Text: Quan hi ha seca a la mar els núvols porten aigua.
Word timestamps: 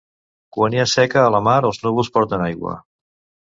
Quan 0.55 0.77
hi 0.77 0.81
ha 0.83 0.85
seca 0.93 1.19
a 1.27 1.35
la 1.35 1.43
mar 1.49 1.59
els 1.71 1.83
núvols 1.85 2.11
porten 2.19 2.49
aigua. 2.49 2.77